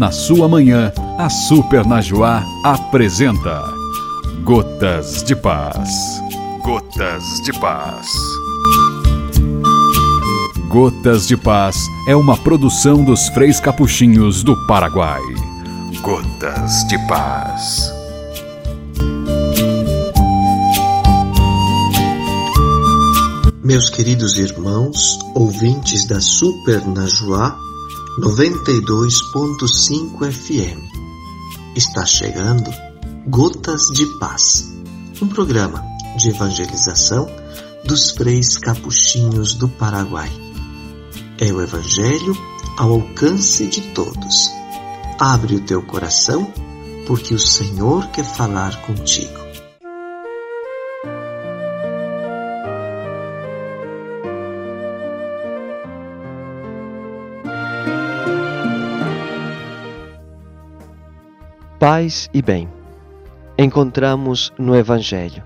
[0.00, 3.62] na sua manhã, a Super Najuá apresenta
[4.42, 5.90] Gotas de Paz.
[6.64, 8.06] Gotas de Paz.
[10.70, 11.76] Gotas de Paz
[12.08, 15.20] é uma produção dos Freis Capuchinhos do Paraguai.
[16.00, 17.92] Gotas de Paz.
[23.62, 27.54] Meus queridos irmãos, ouvintes da Super Najuá
[28.20, 30.78] 92.5 FM,
[31.74, 32.70] está chegando
[33.26, 34.70] Gotas de Paz,
[35.22, 35.82] um programa
[36.18, 37.26] de evangelização
[37.86, 40.30] dos freis capuchinhos do Paraguai.
[41.38, 42.36] É o Evangelho
[42.76, 44.50] ao alcance de todos.
[45.18, 46.52] Abre o teu coração,
[47.06, 49.49] porque o Senhor quer falar contigo.
[61.80, 62.68] Paz e bem.
[63.58, 65.42] Encontramos no Evangelho.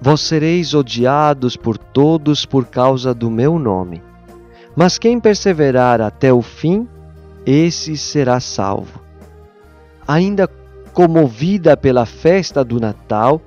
[0.00, 4.00] Vós sereis odiados por todos por causa do meu nome.
[4.76, 6.86] Mas quem perseverar até o fim,
[7.44, 9.02] esse será salvo.
[10.06, 10.46] Ainda
[10.92, 13.42] comovida pela festa do Natal,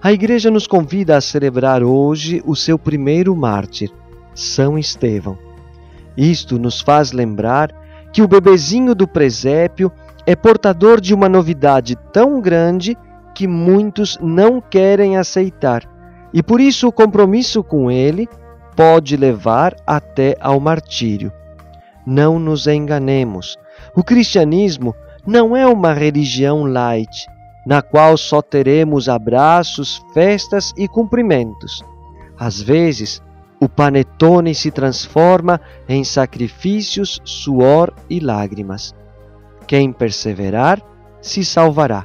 [0.00, 3.90] a Igreja nos convida a celebrar hoje o seu primeiro mártir,
[4.36, 5.36] São Estevão.
[6.16, 7.74] Isto nos faz lembrar
[8.12, 9.90] que o bebezinho do presépio
[10.30, 12.96] é portador de uma novidade tão grande
[13.34, 15.82] que muitos não querem aceitar,
[16.32, 18.28] e por isso o compromisso com ele
[18.76, 21.32] pode levar até ao martírio.
[22.06, 23.58] Não nos enganemos.
[23.92, 24.94] O cristianismo
[25.26, 27.26] não é uma religião light,
[27.66, 31.82] na qual só teremos abraços, festas e cumprimentos.
[32.38, 33.20] Às vezes,
[33.60, 38.94] o panetone se transforma em sacrifícios, suor e lágrimas.
[39.70, 40.82] Quem perseverar
[41.22, 42.04] se salvará.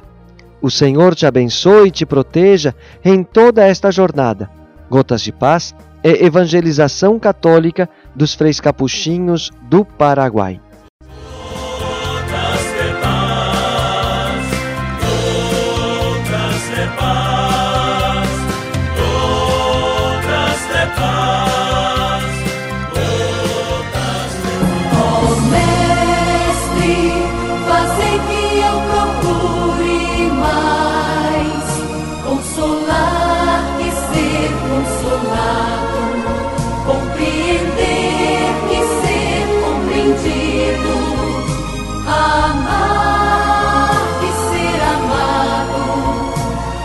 [0.62, 2.72] O Senhor te abençoe e te proteja
[3.04, 4.48] em toda esta jornada.
[4.88, 10.60] Gotas de Paz é evangelização católica dos freis capuchinhos do Paraguai.
[42.06, 43.90] amar
[44.22, 45.82] e ser amado,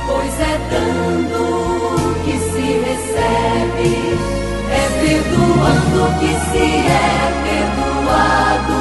[0.08, 1.44] pois é dando
[2.24, 3.92] que se recebe,
[4.72, 7.00] é perdoando que se é
[7.46, 8.80] perdoado,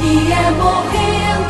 [0.00, 1.49] e é morrendo.